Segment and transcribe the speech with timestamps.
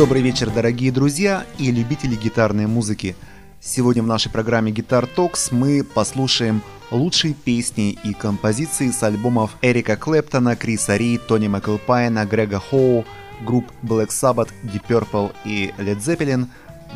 [0.00, 3.14] Добрый вечер, дорогие друзья и любители гитарной музыки.
[3.60, 9.96] Сегодня в нашей программе Guitar Talks мы послушаем лучшие песни и композиции с альбомов Эрика
[9.96, 13.04] Клэптона, Криса Ри, Тони Маклпайна, Грега Хоу,
[13.42, 16.46] групп Black Sabbath, Deep Purple и Led Zeppelin,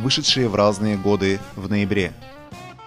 [0.01, 2.15] вышедшие в разные годы в ноябре.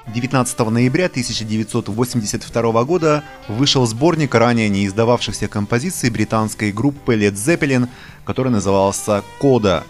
[0.07, 7.87] 19 ноября 1982 года вышел сборник ранее не издававшихся композиций британской группы Led Zeppelin,
[8.25, 9.83] который назывался «Кода».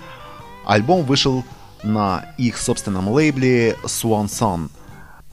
[0.67, 1.45] Альбом вышел
[1.81, 4.70] на их собственном лейбле Swan Song.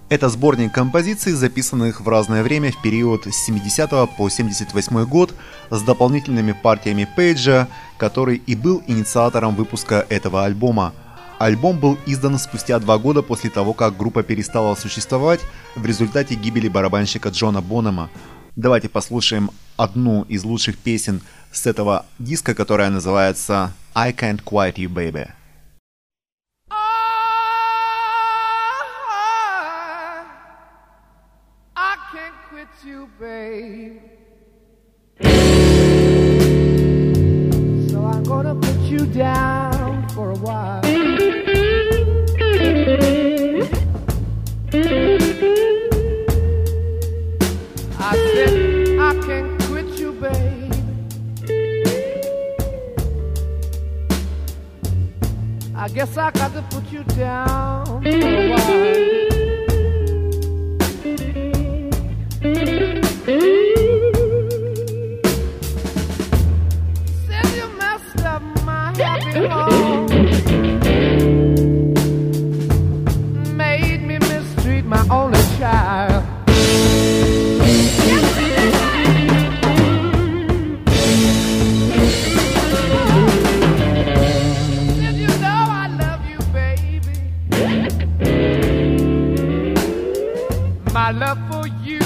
[0.08, 5.34] Это сборник композиций, записанных в разное время в период с 70 по 78 год
[5.70, 10.92] с дополнительными партиями Пейджа, который и был инициатором выпуска этого альбома.
[11.40, 15.40] Альбом был издан спустя два года после того, как группа перестала существовать
[15.74, 18.08] в результате гибели барабанщика Джона Бонома.
[18.54, 24.88] Давайте послушаем одну из лучших песен с этого диска, которая называется I Can't Quiet You
[24.88, 25.24] Baby.
[31.76, 34.00] I, can't quit you, babe.
[37.88, 39.53] So I'm gonna put you down
[55.84, 58.58] I guess I got to put you down for a while.
[67.26, 69.83] Said you messed up my happy heart.
[90.94, 91.98] My love for you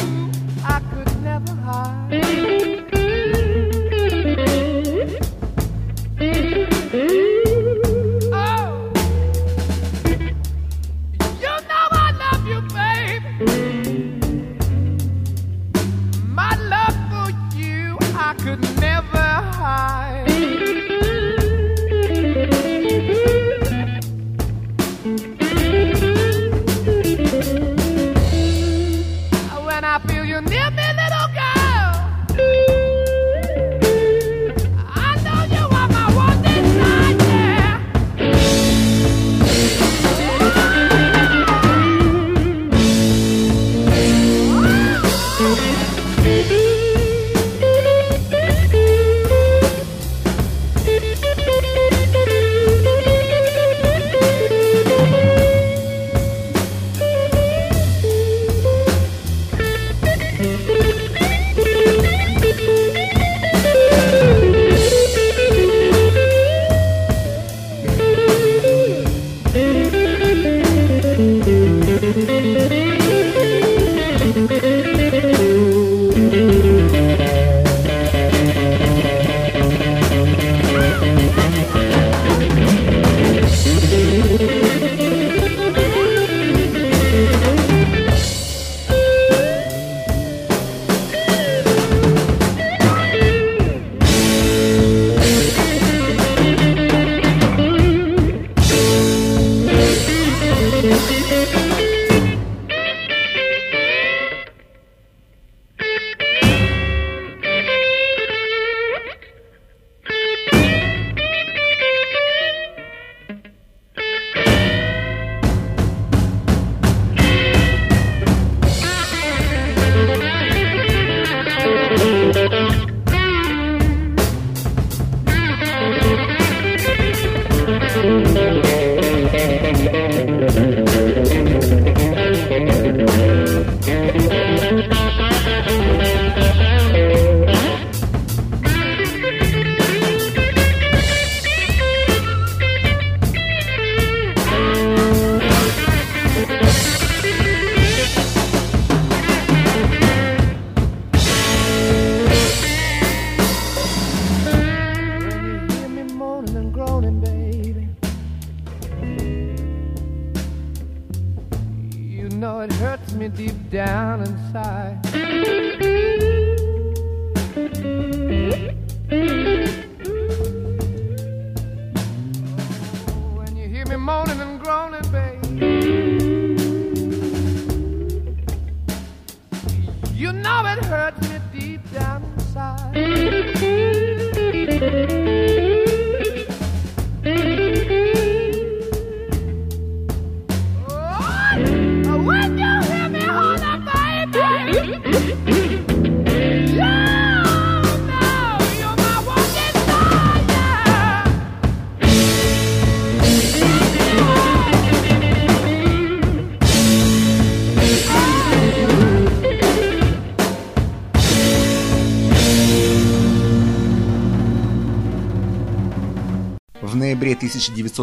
[0.65, 2.78] I could never hide.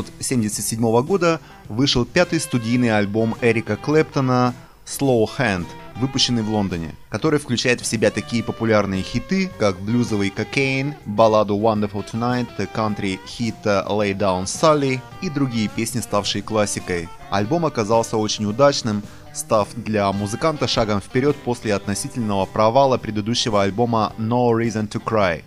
[0.02, 1.40] 1977 года
[1.70, 4.54] вышел пятый студийный альбом Эрика Клэптона
[4.86, 5.66] «Slow Hand»,
[5.96, 12.06] выпущенный в Лондоне, который включает в себя такие популярные хиты, как блюзовый «Cocaine», балладу «Wonderful
[12.12, 17.10] Tonight», кантри-хит «Lay Down Sally» и другие песни, ставшие классикой.
[17.30, 19.02] Альбом оказался очень удачным,
[19.34, 25.44] став для музыканта шагом вперед после относительного провала предыдущего альбома «No Reason to Cry»,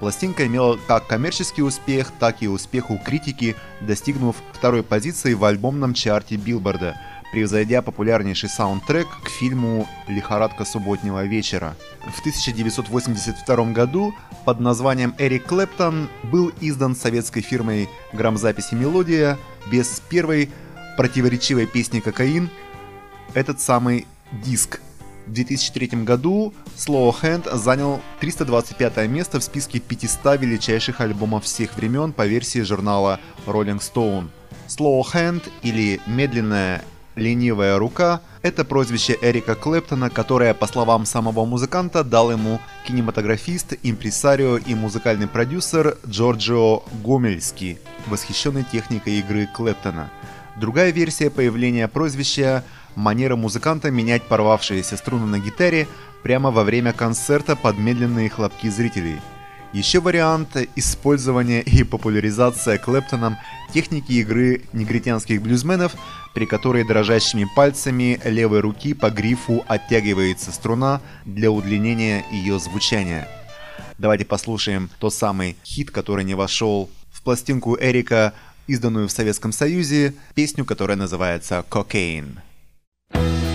[0.00, 5.94] Пластинка имела как коммерческий успех, так и успех у критики, достигнув второй позиции в альбомном
[5.94, 7.00] чарте Билборда,
[7.32, 11.76] превзойдя популярнейший саундтрек к фильму «Лихорадка субботнего вечера».
[12.14, 14.14] В 1982 году
[14.44, 19.38] под названием «Эрик Клэптон» был издан советской фирмой грамзаписи «Мелодия»
[19.70, 20.50] без первой
[20.96, 22.50] противоречивой песни «Кокаин»
[23.34, 24.80] этот самый диск–
[25.26, 32.12] в 2003 году Slow Hand занял 325 место в списке 500 величайших альбомов всех времен
[32.12, 34.28] по версии журнала Rolling Stone.
[34.68, 36.84] Slow Hand или «Медленная
[37.16, 44.58] ленивая рука»— это прозвище Эрика Клэптона, которое, по словам самого музыканта, дал ему кинематографист, импресарио
[44.58, 50.10] и музыкальный продюсер Джорджио Гомельский, восхищенный техникой игры Клэптона.
[50.56, 52.62] Другая версия появления прозвища–
[52.96, 55.86] манера музыканта менять порвавшиеся струны на гитаре
[56.22, 59.20] прямо во время концерта под медленные хлопки зрителей.
[59.72, 63.36] Еще вариант использования и популяризация Клэптоном
[63.72, 65.94] техники игры негритянских блюзменов,
[66.34, 73.28] при которой дрожащими пальцами левой руки по грифу оттягивается струна для удлинения ее звучания.
[73.98, 78.32] Давайте послушаем тот самый хит, который не вошел в пластинку Эрика,
[78.66, 82.38] изданную в Советском Союзе, песню, которая называется «Cocaine».
[83.12, 83.45] Thank you.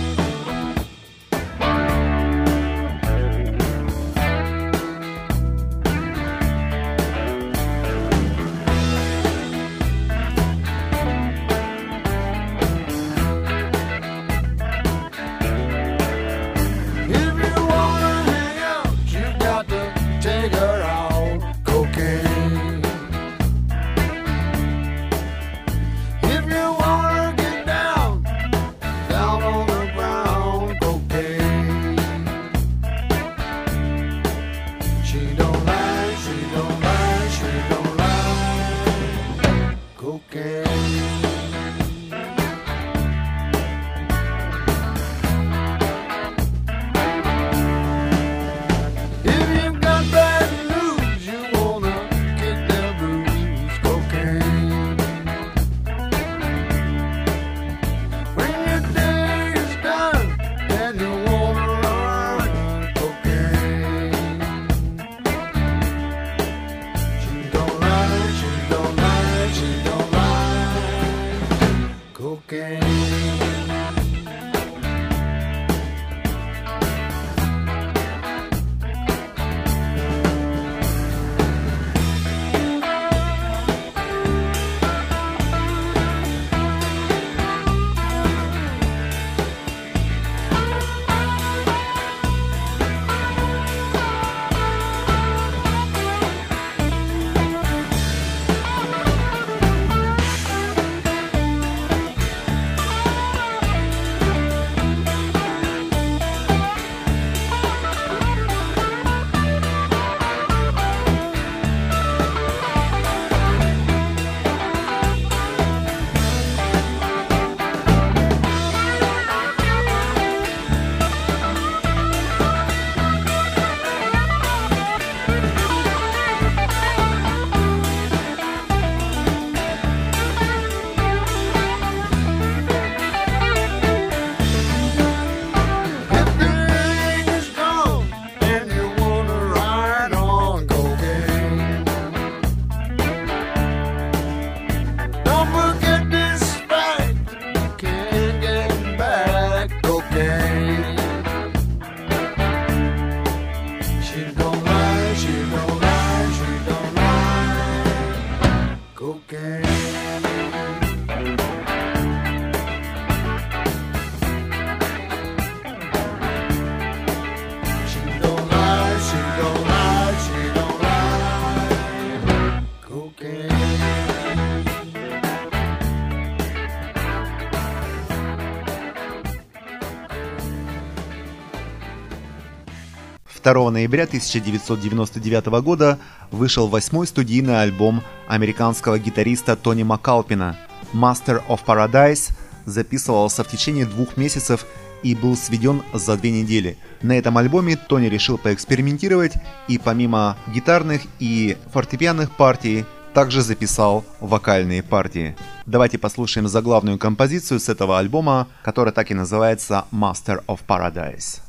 [183.82, 185.98] Ноября 1999 года
[186.30, 190.56] вышел восьмой студийный альбом американского гитариста Тони Макалпина
[190.94, 192.30] «Master of Paradise»,
[192.64, 194.66] записывался в течение двух месяцев
[195.02, 196.78] и был сведен за две недели.
[197.02, 199.32] На этом альбоме Тони решил поэкспериментировать
[199.66, 202.84] и помимо гитарных и фортепианных партий
[203.14, 205.34] также записал вокальные партии.
[205.66, 211.40] Давайте послушаем заглавную композицию с этого альбома, которая так и называется Master of Paradise.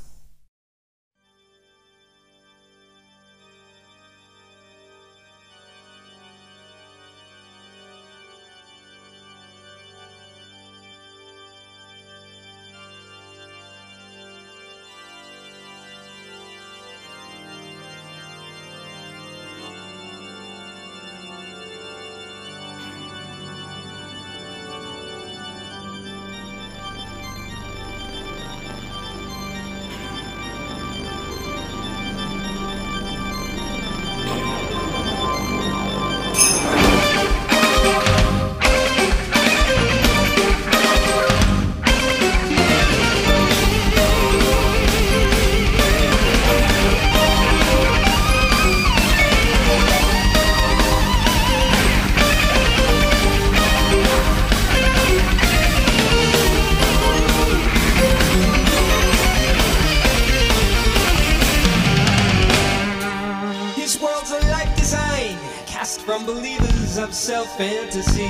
[63.94, 68.26] His world's a life design cast from believers of self fantasy.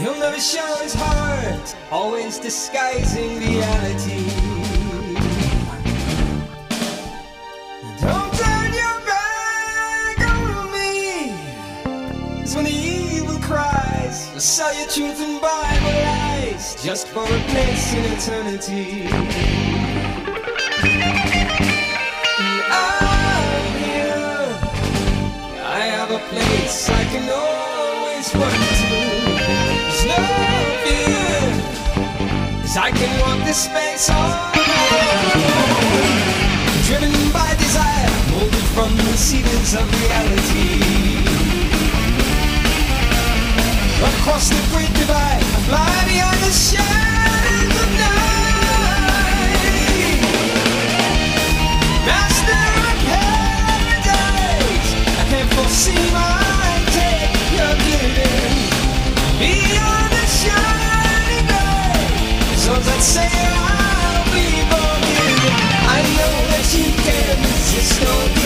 [0.00, 4.24] He'll never show his heart, always disguising reality.
[8.00, 11.34] Don't turn your back on me.
[12.40, 17.92] It's when the evil cries, sell your truth and Bible lies just for a place
[17.92, 19.69] in eternity.
[26.70, 28.90] A I can always run to.
[30.84, 31.50] Fear,
[32.60, 34.52] 'cause I can walk this space on.
[36.86, 40.78] Driven by desire, molded from the cedars of reality.
[44.10, 48.30] Across the great divide, I fly behind the shadows of night.
[52.06, 56.39] Master of paradise, I can't foresee my
[63.00, 65.54] say I'll be forgiven.
[65.96, 68.39] I know that you can resist or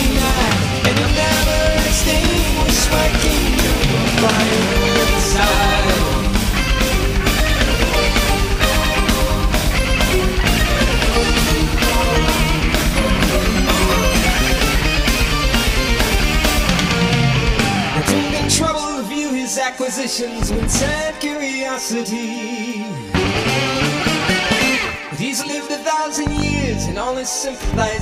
[27.75, 27.94] life.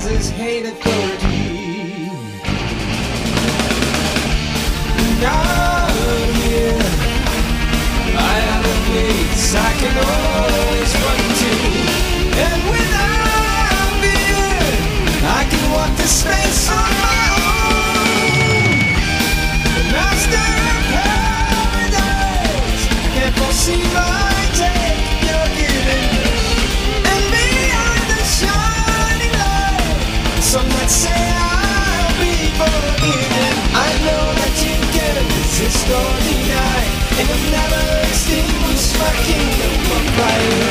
[39.24, 40.63] kingdom of light.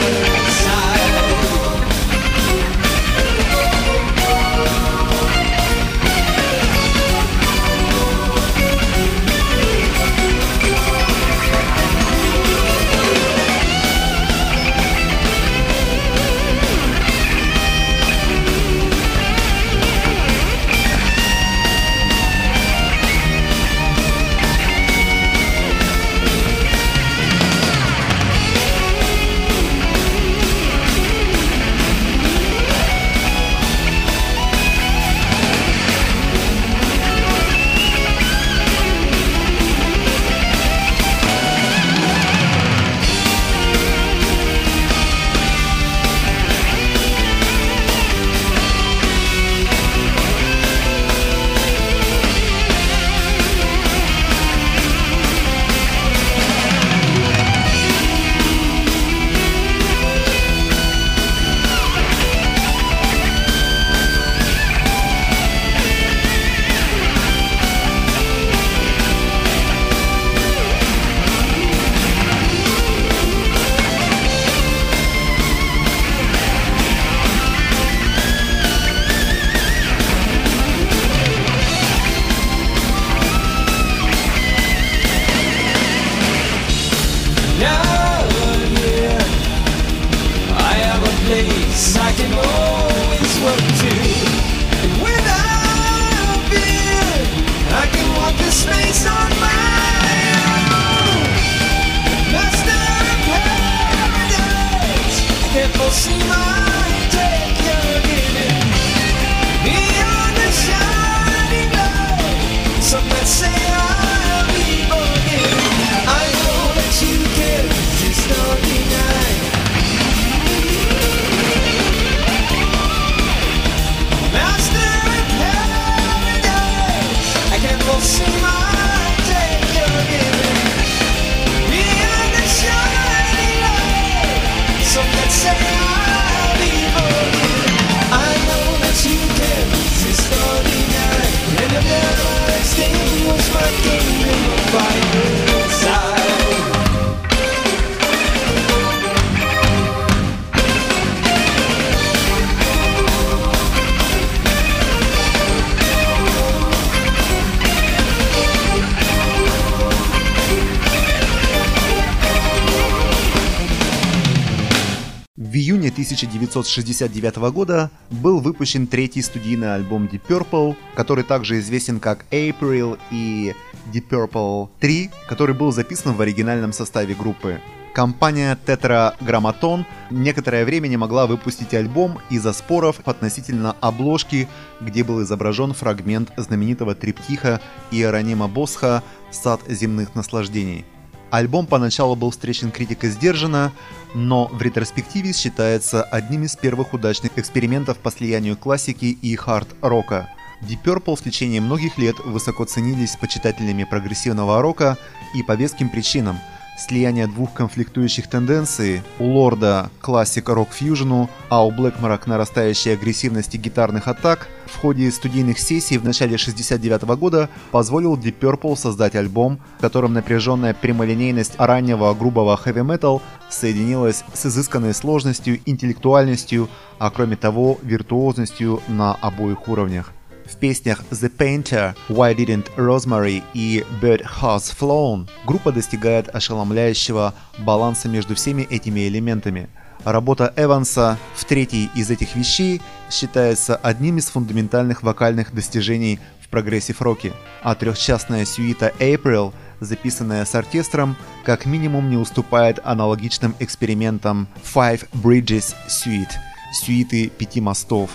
[165.94, 173.54] 1969 года был выпущен третий студийный альбом Deep Purple, который также известен как April и
[173.94, 177.62] Deep Purple 3, который был записан в оригинальном составе группы.
[177.94, 184.48] Компания Tetragrammaton некоторое время не могла выпустить альбом из-за споров относительно обложки,
[184.82, 190.86] где был изображен фрагмент знаменитого триптиха Иеронима Босха «Сад земных наслаждений».
[191.34, 193.72] Альбом поначалу был встречен критикой сдержанно,
[194.14, 200.30] но в ретроспективе считается одним из первых удачных экспериментов по слиянию классики и хард-рока.
[200.62, 204.96] Deep Purple в течение многих лет высоко ценились почитателями прогрессивного рока
[205.34, 206.38] и по веским причинам.
[206.76, 214.08] Слияние двух конфликтующих тенденций у Лорда классик рок-фьюжену, а у Блэкмора к нарастающей агрессивности гитарных
[214.08, 219.82] атак в ходе студийных сессий в начале 69 года позволил Deep Purple создать альбом, в
[219.82, 228.82] котором напряженная прямолинейность раннего грубого хэви-метал соединилась с изысканной сложностью, интеллектуальностью, а кроме того виртуозностью
[228.88, 230.12] на обоих уровнях.
[230.46, 235.30] В песнях The Painter, Why Didn't Rosemary и Bird Has Flown.
[235.46, 239.70] Группа достигает ошеломляющего баланса между всеми этими элементами.
[240.04, 247.32] Работа Эванса в третьей из этих вещей считается одним из фундаментальных вокальных достижений в прогрессив-роке,
[247.62, 255.74] а трехчастная сюита April, записанная с оркестром, как минимум не уступает аналогичным экспериментам Five Bridges
[255.88, 256.32] Suite,
[256.74, 258.12] сюиты пяти мостов,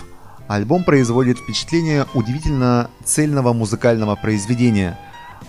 [0.49, 4.97] Альбом производит впечатление удивительно цельного музыкального произведения.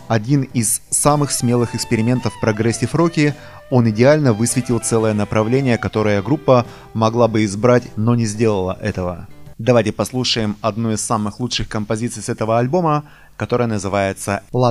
[0.09, 3.35] Один из самых смелых экспериментов в прогрессив-роке,
[3.71, 9.27] он идеально высветил целое направление, которое группа могла бы избрать, но не сделала этого.
[9.57, 13.05] Давайте послушаем одну из самых лучших композиций с этого альбома,
[13.39, 14.71] которая называется «Ла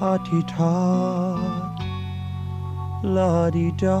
[0.00, 1.76] Artie tot,
[3.02, 3.98] la di da.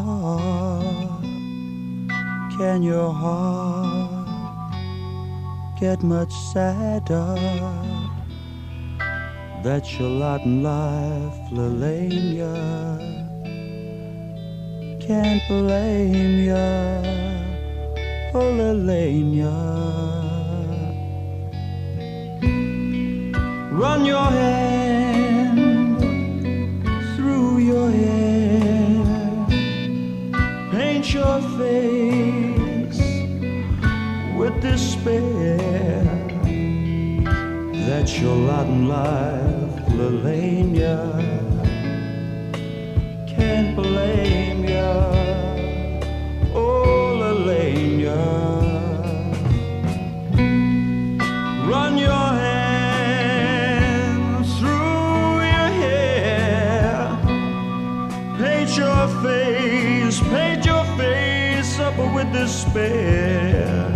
[2.56, 4.72] Can your heart
[5.80, 7.34] get much sadder?
[9.64, 12.54] That's your Latin life, Lelania.
[15.00, 17.02] Can't blame ya,
[18.34, 19.50] oh Lelania.
[23.72, 24.77] Run your hand
[31.18, 33.00] your face
[34.38, 35.58] with despair.
[37.86, 41.17] That's your Latin life, Lelania.
[62.68, 63.90] Despair.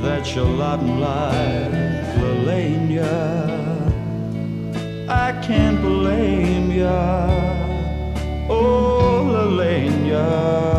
[0.00, 1.72] That's your lot in life,
[2.18, 3.48] Lelania.
[5.08, 7.28] I can't blame ya.
[8.48, 10.71] Oh, Lelania.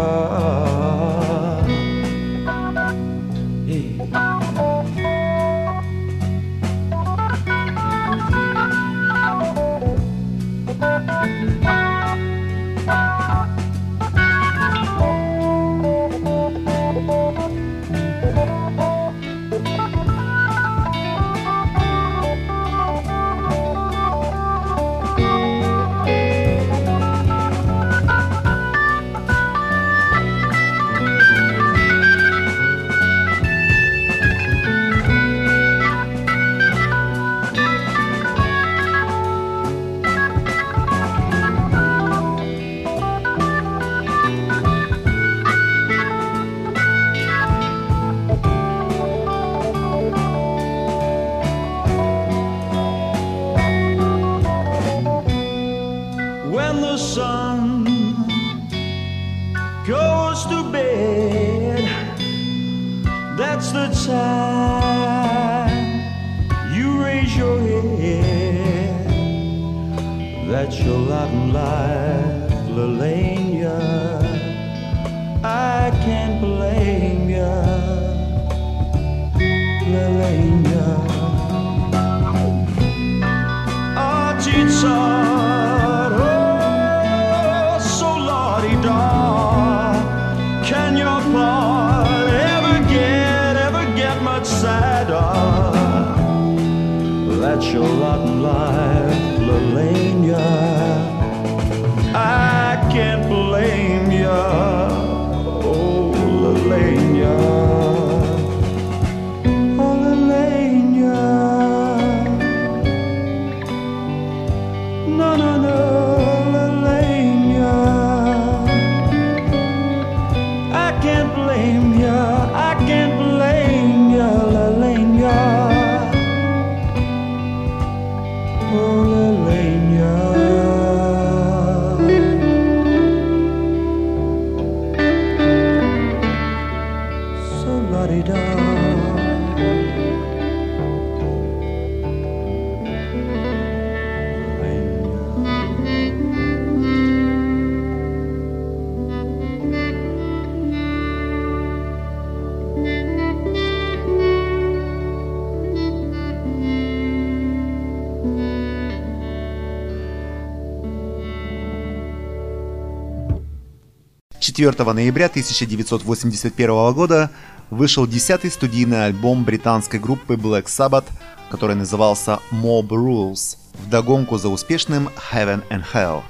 [164.72, 167.30] 4 ноября 1981 года
[167.70, 171.04] вышел 10-й студийный альбом британской группы Black Sabbath,
[171.50, 176.22] который назывался Mob Rules, вдогонку за успешным Heaven and Hell.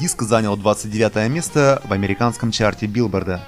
[0.00, 3.40] Диск занял 29 место в американском чарте Билборда.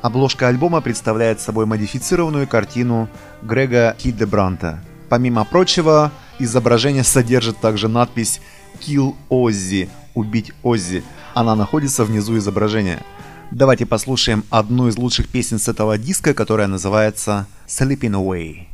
[0.00, 3.10] Обложка альбома представляет собой модифицированную картину
[3.42, 4.82] Грега Хильдебранта.
[5.10, 8.40] Помимо прочего, изображение содержит также надпись
[8.80, 11.04] «Kill Ozzy»– «Убить Оззи».
[11.34, 12.98] Она находится внизу изображения–
[13.54, 18.71] Давайте послушаем одну из лучших песен с этого диска, которая называется «Sleeping Away».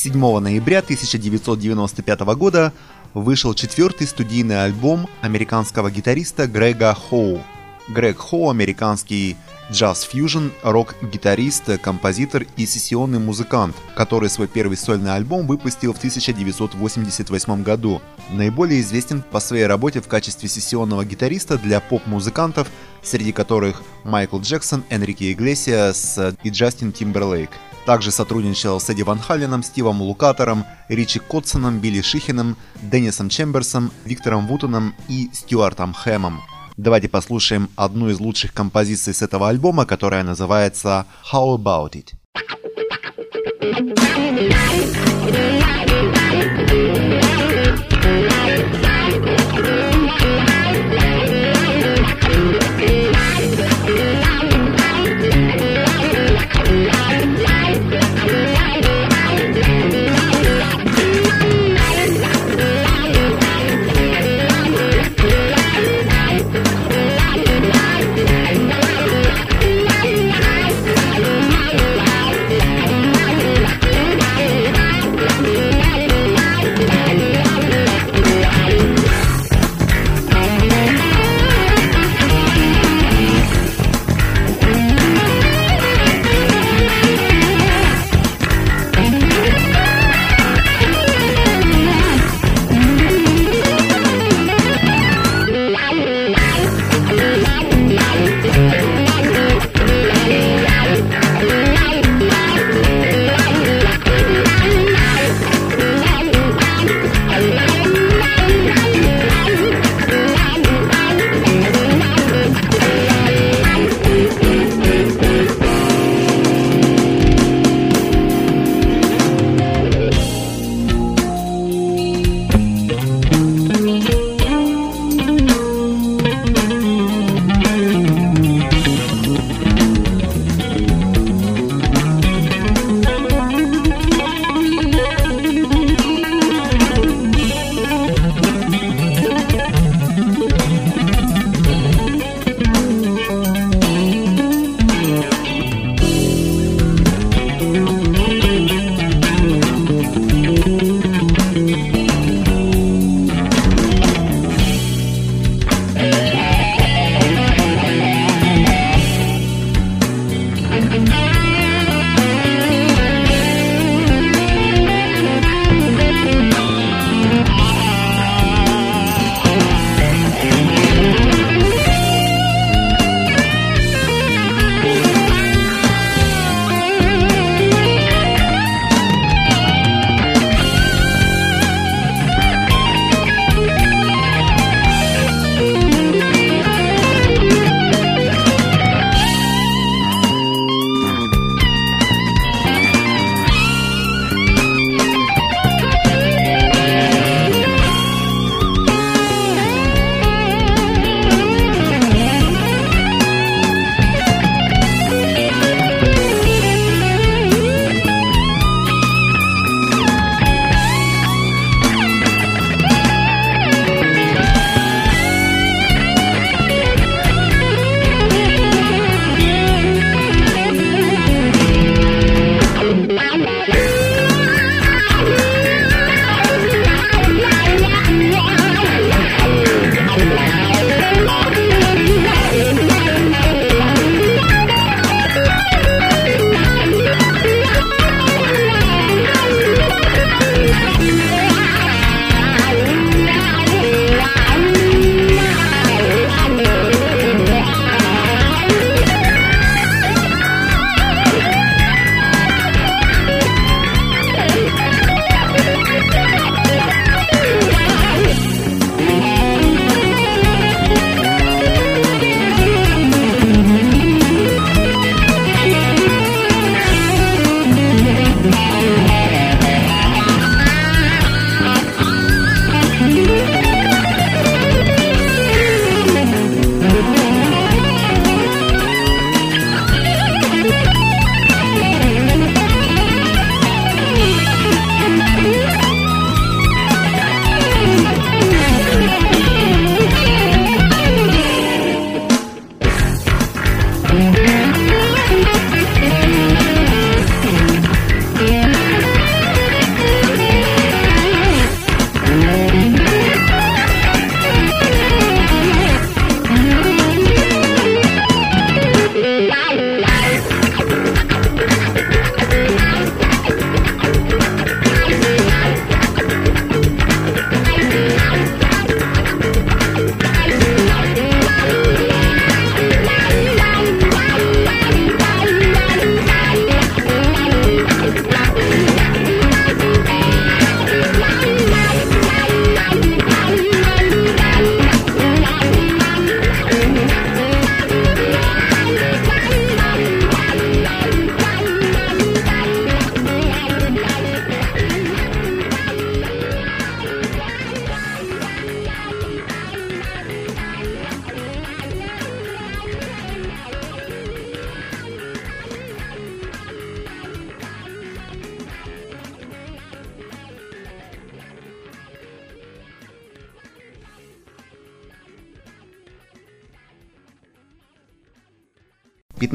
[0.00, 2.72] 7 ноября 1995 года
[3.14, 7.42] вышел четвертый студийный альбом американского гитариста Грега Хоу.
[7.88, 9.36] Грег Хоу– американский
[9.72, 18.00] джаз-фьюжн, рок-гитарист, композитор и сессионный музыкант, который свой первый сольный альбом выпустил в 1988 году.
[18.30, 22.68] Наиболее известен по своей работе в качестве сессионного гитариста для поп-музыкантов,
[23.02, 27.50] среди которых Майкл Джексон, Энрике Иглесиас и Джастин Тимберлейк.
[27.88, 34.46] Также сотрудничал с Эдди Ван Халленом, Стивом Лукатором, Ричи Котсоном, Билли Шихиным, Деннисом Чемберсом, Виктором
[34.46, 36.42] Вутоном и Стюартом Хэмом.
[36.76, 42.12] Давайте послушаем одну из лучших композиций с этого альбома, которая называется How About It.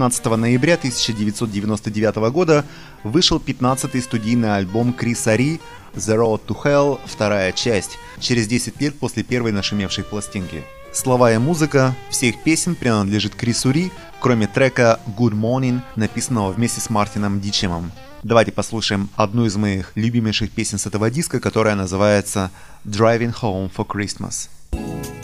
[0.03, 2.65] 15 ноября 1999 года
[3.05, 5.61] вышел 15-й студийный альбом Криса Ри
[5.95, 6.99] «The Road to Hell.
[7.05, 10.65] Вторая часть» через 10 лет после первой нашумевшей пластинки.
[10.91, 16.89] Слова и музыка всех песен принадлежит Крису Ри, кроме трека «Good Morning», написанного вместе с
[16.89, 17.89] Мартином Дичемом.
[18.23, 22.51] Давайте послушаем одну из моих любимейших песен с этого диска, которая называется
[22.83, 24.49] «Driving Home for Christmas».
[24.73, 25.22] thank you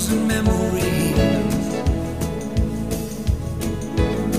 [0.00, 1.12] frozen memory.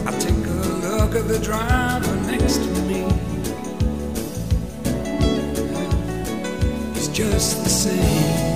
[0.08, 3.04] I take a look at the driver next to me.
[6.94, 8.51] He's just the same.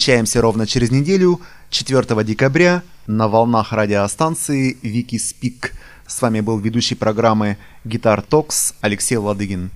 [0.00, 5.74] Встречаемся ровно через неделю, 4 декабря, на волнах радиостанции Вики Спик.
[6.06, 9.70] С вами был ведущий программы Гитар Токс Алексей Ладыгин.